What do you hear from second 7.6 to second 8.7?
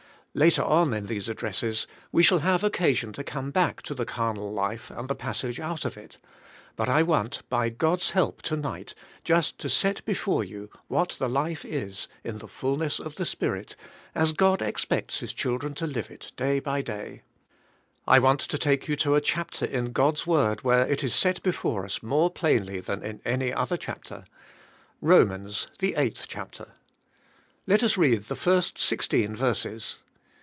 God's help to nig